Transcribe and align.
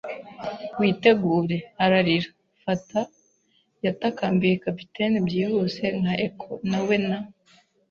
“Witegure!” 0.79 1.57
ararira. 1.83 2.29
“Fata!” 2.63 2.99
yatakambiye 3.85 4.53
capitaine, 4.65 5.17
byihuse 5.27 5.83
nka 5.99 6.13
echo. 6.27 6.49
Na 6.69 6.79
we 6.87 6.95
na 7.07 7.17